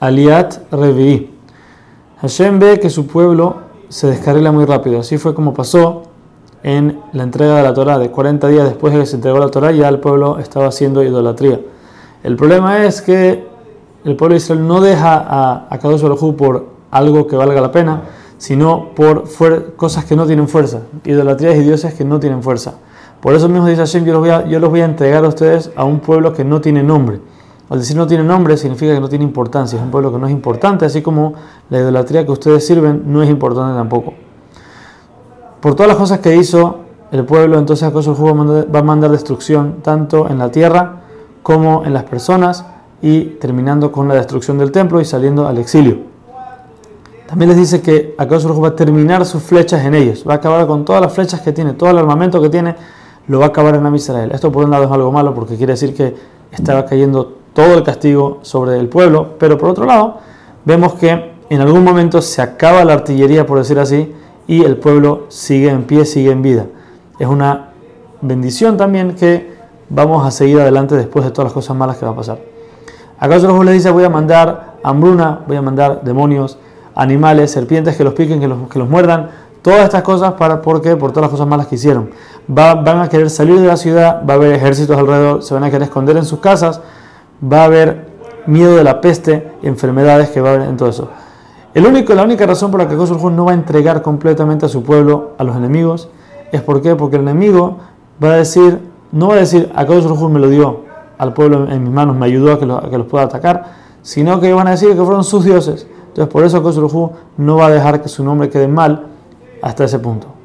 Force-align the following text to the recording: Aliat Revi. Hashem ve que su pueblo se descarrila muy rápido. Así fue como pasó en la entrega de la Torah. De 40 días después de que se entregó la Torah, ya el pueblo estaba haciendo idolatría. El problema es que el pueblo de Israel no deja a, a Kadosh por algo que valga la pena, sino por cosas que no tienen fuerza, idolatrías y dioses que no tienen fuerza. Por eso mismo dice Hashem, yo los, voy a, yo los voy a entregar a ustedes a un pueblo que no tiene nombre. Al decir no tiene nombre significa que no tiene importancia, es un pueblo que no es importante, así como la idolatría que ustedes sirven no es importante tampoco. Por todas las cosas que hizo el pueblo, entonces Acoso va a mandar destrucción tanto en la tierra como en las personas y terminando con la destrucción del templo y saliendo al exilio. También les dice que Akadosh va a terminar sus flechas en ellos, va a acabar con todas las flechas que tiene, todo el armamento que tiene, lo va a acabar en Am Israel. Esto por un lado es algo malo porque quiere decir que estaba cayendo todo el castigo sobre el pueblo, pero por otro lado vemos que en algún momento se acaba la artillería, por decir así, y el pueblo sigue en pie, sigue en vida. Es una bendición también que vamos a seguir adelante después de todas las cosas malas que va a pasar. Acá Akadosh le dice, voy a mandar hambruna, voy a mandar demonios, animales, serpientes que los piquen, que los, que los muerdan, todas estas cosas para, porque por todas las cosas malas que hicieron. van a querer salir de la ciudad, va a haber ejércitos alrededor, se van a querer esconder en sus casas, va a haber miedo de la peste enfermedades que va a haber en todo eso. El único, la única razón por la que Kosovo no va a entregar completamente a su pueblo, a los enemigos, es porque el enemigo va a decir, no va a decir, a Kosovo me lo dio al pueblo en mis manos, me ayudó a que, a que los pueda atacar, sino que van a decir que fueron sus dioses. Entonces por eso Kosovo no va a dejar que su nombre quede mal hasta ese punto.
Aliat 0.00 0.72
Revi. 0.72 1.30
Hashem 2.20 2.58
ve 2.58 2.80
que 2.80 2.90
su 2.90 3.06
pueblo 3.06 3.56
se 3.88 4.08
descarrila 4.08 4.52
muy 4.52 4.64
rápido. 4.64 5.00
Así 5.00 5.18
fue 5.18 5.34
como 5.34 5.54
pasó 5.54 6.02
en 6.62 7.00
la 7.12 7.22
entrega 7.22 7.56
de 7.56 7.62
la 7.62 7.74
Torah. 7.74 7.98
De 7.98 8.10
40 8.10 8.48
días 8.48 8.64
después 8.64 8.92
de 8.92 9.00
que 9.00 9.06
se 9.06 9.16
entregó 9.16 9.38
la 9.38 9.48
Torah, 9.48 9.72
ya 9.72 9.88
el 9.88 10.00
pueblo 10.00 10.38
estaba 10.38 10.66
haciendo 10.66 11.02
idolatría. 11.02 11.60
El 12.22 12.36
problema 12.36 12.84
es 12.84 13.02
que 13.02 13.46
el 14.04 14.16
pueblo 14.16 14.34
de 14.34 14.38
Israel 14.38 14.66
no 14.66 14.80
deja 14.80 15.16
a, 15.16 15.66
a 15.70 15.78
Kadosh 15.78 16.02
por 16.36 16.66
algo 16.90 17.26
que 17.26 17.36
valga 17.36 17.60
la 17.60 17.72
pena, 17.72 18.02
sino 18.38 18.90
por 18.94 19.24
cosas 19.76 20.04
que 20.04 20.16
no 20.16 20.26
tienen 20.26 20.48
fuerza, 20.48 20.80
idolatrías 21.04 21.56
y 21.56 21.60
dioses 21.60 21.94
que 21.94 22.04
no 22.04 22.20
tienen 22.20 22.42
fuerza. 22.42 22.74
Por 23.20 23.34
eso 23.34 23.48
mismo 23.48 23.66
dice 23.66 23.80
Hashem, 23.80 24.04
yo 24.04 24.12
los, 24.12 24.20
voy 24.20 24.30
a, 24.30 24.46
yo 24.46 24.60
los 24.60 24.70
voy 24.70 24.80
a 24.80 24.84
entregar 24.84 25.24
a 25.24 25.28
ustedes 25.28 25.70
a 25.74 25.84
un 25.84 26.00
pueblo 26.00 26.32
que 26.32 26.44
no 26.44 26.60
tiene 26.60 26.82
nombre. 26.82 27.20
Al 27.68 27.80
decir 27.80 27.96
no 27.96 28.06
tiene 28.06 28.22
nombre 28.22 28.56
significa 28.56 28.94
que 28.94 29.00
no 29.00 29.08
tiene 29.08 29.24
importancia, 29.24 29.76
es 29.76 29.82
un 29.82 29.90
pueblo 29.90 30.12
que 30.12 30.18
no 30.18 30.26
es 30.26 30.32
importante, 30.32 30.84
así 30.84 31.02
como 31.02 31.34
la 31.68 31.78
idolatría 31.78 32.24
que 32.24 32.32
ustedes 32.32 32.66
sirven 32.66 33.02
no 33.06 33.22
es 33.22 33.30
importante 33.30 33.76
tampoco. 33.76 34.14
Por 35.60 35.74
todas 35.74 35.88
las 35.88 35.96
cosas 35.96 36.20
que 36.20 36.36
hizo 36.36 36.80
el 37.10 37.24
pueblo, 37.24 37.58
entonces 37.58 37.88
Acoso 37.88 38.16
va 38.16 38.78
a 38.78 38.82
mandar 38.82 39.10
destrucción 39.10 39.76
tanto 39.82 40.28
en 40.28 40.38
la 40.38 40.50
tierra 40.50 41.02
como 41.42 41.84
en 41.84 41.92
las 41.92 42.04
personas 42.04 42.64
y 43.02 43.22
terminando 43.40 43.90
con 43.92 44.08
la 44.08 44.14
destrucción 44.14 44.58
del 44.58 44.70
templo 44.72 45.00
y 45.00 45.04
saliendo 45.04 45.46
al 45.46 45.58
exilio. 45.58 45.98
También 47.26 47.48
les 47.48 47.58
dice 47.58 47.82
que 47.82 48.14
Akadosh 48.16 48.46
va 48.62 48.68
a 48.68 48.76
terminar 48.76 49.26
sus 49.26 49.42
flechas 49.42 49.84
en 49.84 49.94
ellos, 49.94 50.24
va 50.26 50.34
a 50.34 50.36
acabar 50.36 50.66
con 50.66 50.84
todas 50.84 51.02
las 51.02 51.12
flechas 51.12 51.40
que 51.40 51.52
tiene, 51.52 51.72
todo 51.72 51.90
el 51.90 51.98
armamento 51.98 52.40
que 52.40 52.48
tiene, 52.48 52.76
lo 53.26 53.40
va 53.40 53.46
a 53.46 53.48
acabar 53.48 53.74
en 53.74 53.84
Am 53.84 53.94
Israel. 53.96 54.30
Esto 54.32 54.52
por 54.52 54.64
un 54.64 54.70
lado 54.70 54.84
es 54.84 54.90
algo 54.90 55.10
malo 55.10 55.34
porque 55.34 55.56
quiere 55.56 55.72
decir 55.72 55.92
que 55.94 56.14
estaba 56.52 56.86
cayendo 56.86 57.38
todo 57.56 57.74
el 57.74 57.82
castigo 57.82 58.40
sobre 58.42 58.78
el 58.78 58.88
pueblo, 58.90 59.30
pero 59.38 59.56
por 59.56 59.70
otro 59.70 59.86
lado 59.86 60.18
vemos 60.66 60.92
que 60.92 61.32
en 61.48 61.60
algún 61.62 61.82
momento 61.82 62.20
se 62.20 62.42
acaba 62.42 62.84
la 62.84 62.92
artillería, 62.92 63.46
por 63.46 63.56
decir 63.56 63.78
así, 63.78 64.14
y 64.46 64.62
el 64.62 64.76
pueblo 64.76 65.24
sigue 65.28 65.70
en 65.70 65.84
pie, 65.84 66.04
sigue 66.04 66.30
en 66.30 66.42
vida. 66.42 66.66
Es 67.18 67.26
una 67.26 67.70
bendición 68.20 68.76
también 68.76 69.14
que 69.14 69.56
vamos 69.88 70.26
a 70.26 70.30
seguir 70.30 70.60
adelante 70.60 70.96
después 70.96 71.24
de 71.24 71.30
todas 71.30 71.46
las 71.46 71.54
cosas 71.54 71.74
malas 71.74 71.96
que 71.96 72.04
va 72.04 72.12
a 72.12 72.16
pasar. 72.16 72.38
Acá 73.18 73.36
Akadosh 73.36 73.64
le 73.64 73.72
dice, 73.72 73.90
voy 73.90 74.04
a 74.04 74.10
mandar 74.10 74.74
hambruna, 74.82 75.40
voy 75.48 75.56
a 75.56 75.62
mandar 75.62 76.02
demonios, 76.02 76.58
animales, 76.94 77.52
serpientes 77.52 77.96
que 77.96 78.04
los 78.04 78.12
piquen, 78.12 78.38
que 78.38 78.48
los, 78.48 78.68
que 78.68 78.78
los 78.78 78.88
muerdan, 78.88 79.30
todas 79.62 79.84
estas 79.84 80.02
cosas 80.02 80.34
para, 80.34 80.60
porque 80.60 80.94
por 80.96 81.10
todas 81.10 81.22
las 81.22 81.30
cosas 81.30 81.46
malas 81.46 81.68
que 81.68 81.76
hicieron. 81.76 82.10
van 82.46 83.00
a 83.00 83.08
querer 83.08 83.30
salir 83.30 83.58
de 83.58 83.66
la 83.66 83.78
ciudad, 83.78 84.22
va 84.28 84.34
a 84.34 84.36
haber 84.36 84.52
ejércitos 84.52 84.98
alrededor, 84.98 85.42
se 85.42 85.54
van 85.54 85.64
a 85.64 85.70
querer 85.70 85.84
esconder 85.84 86.18
en 86.18 86.26
sus 86.26 86.40
casas, 86.40 86.82
va 87.42 87.62
a 87.62 87.64
haber 87.64 88.06
miedo 88.46 88.76
de 88.76 88.84
la 88.84 89.00
peste 89.00 89.52
enfermedades 89.62 90.30
que 90.30 90.40
va 90.40 90.50
a 90.50 90.54
haber 90.54 90.68
en 90.68 90.76
todo 90.76 90.88
eso. 90.88 91.08
El 91.74 91.86
único, 91.86 92.14
la 92.14 92.22
única 92.22 92.46
razón 92.46 92.70
por 92.70 92.80
la 92.80 92.88
que 92.88 92.96
Kosovo 92.96 93.30
no 93.30 93.44
va 93.44 93.50
a 93.50 93.54
entregar 93.54 94.00
completamente 94.00 94.66
a 94.66 94.68
su 94.68 94.82
pueblo, 94.82 95.32
a 95.36 95.44
los 95.44 95.56
enemigos, 95.56 96.08
es 96.52 96.62
porque 96.62 96.90
el 96.90 97.14
enemigo 97.14 97.78
va 98.22 98.32
a 98.32 98.36
decir, 98.36 98.80
no 99.12 99.28
va 99.28 99.34
a 99.34 99.38
decir, 99.38 99.70
a 99.74 99.84
Kosovo 99.84 100.28
me 100.28 100.40
lo 100.40 100.48
dio 100.48 100.84
al 101.18 101.34
pueblo 101.34 101.70
en 101.70 101.82
mis 101.82 101.92
manos, 101.92 102.16
me 102.16 102.26
ayudó 102.26 102.52
a 102.52 102.58
que, 102.58 102.64
a 102.64 102.90
que 102.90 102.98
los 102.98 103.06
pueda 103.06 103.24
atacar, 103.24 103.64
sino 104.00 104.40
que 104.40 104.52
van 104.52 104.68
a 104.68 104.70
decir 104.70 104.90
que 104.90 105.02
fueron 105.02 105.24
sus 105.24 105.44
dioses. 105.44 105.86
Entonces 106.08 106.32
por 106.32 106.44
eso 106.44 106.62
Kosovo 106.62 107.12
no 107.36 107.56
va 107.56 107.66
a 107.66 107.70
dejar 107.70 108.00
que 108.00 108.08
su 108.08 108.24
nombre 108.24 108.48
quede 108.48 108.68
mal 108.68 109.08
hasta 109.60 109.84
ese 109.84 109.98
punto. 109.98 110.35